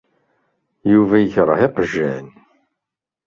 [0.91, 2.27] Yuba ikreh iqjan.